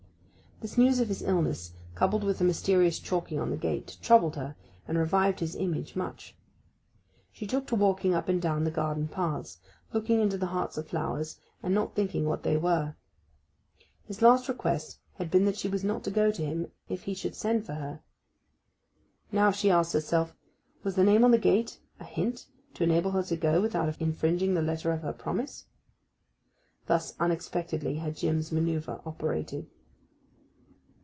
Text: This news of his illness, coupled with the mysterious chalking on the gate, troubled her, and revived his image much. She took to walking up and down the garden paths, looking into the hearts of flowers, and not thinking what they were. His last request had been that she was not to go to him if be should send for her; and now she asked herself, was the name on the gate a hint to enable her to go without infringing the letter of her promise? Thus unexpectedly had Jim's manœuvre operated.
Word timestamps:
This 0.61 0.77
news 0.77 0.99
of 0.99 1.07
his 1.07 1.23
illness, 1.23 1.73
coupled 1.95 2.23
with 2.23 2.37
the 2.37 2.43
mysterious 2.43 2.99
chalking 2.99 3.39
on 3.39 3.49
the 3.49 3.57
gate, 3.57 3.97
troubled 3.99 4.35
her, 4.35 4.55
and 4.87 4.95
revived 4.95 5.39
his 5.39 5.55
image 5.55 5.95
much. 5.95 6.35
She 7.31 7.47
took 7.47 7.65
to 7.65 7.75
walking 7.75 8.13
up 8.13 8.29
and 8.29 8.39
down 8.39 8.63
the 8.63 8.69
garden 8.69 9.07
paths, 9.07 9.57
looking 9.91 10.21
into 10.21 10.37
the 10.37 10.45
hearts 10.45 10.77
of 10.77 10.85
flowers, 10.87 11.39
and 11.63 11.73
not 11.73 11.95
thinking 11.95 12.25
what 12.25 12.43
they 12.43 12.57
were. 12.57 12.95
His 14.05 14.21
last 14.21 14.47
request 14.47 14.99
had 15.15 15.31
been 15.31 15.45
that 15.45 15.57
she 15.57 15.67
was 15.67 15.83
not 15.83 16.03
to 16.03 16.11
go 16.11 16.29
to 16.29 16.45
him 16.45 16.69
if 16.87 17.05
be 17.05 17.15
should 17.15 17.33
send 17.33 17.65
for 17.65 17.73
her; 17.73 17.89
and 17.89 18.01
now 19.33 19.49
she 19.49 19.71
asked 19.71 19.93
herself, 19.93 20.35
was 20.83 20.93
the 20.93 21.03
name 21.03 21.23
on 21.25 21.31
the 21.31 21.39
gate 21.39 21.79
a 21.99 22.05
hint 22.05 22.45
to 22.75 22.83
enable 22.83 23.09
her 23.09 23.23
to 23.23 23.35
go 23.35 23.59
without 23.63 23.99
infringing 23.99 24.53
the 24.53 24.61
letter 24.61 24.91
of 24.91 25.01
her 25.01 25.11
promise? 25.11 25.65
Thus 26.85 27.15
unexpectedly 27.19 27.95
had 27.95 28.15
Jim's 28.15 28.51
manœuvre 28.51 29.01
operated. 29.07 29.65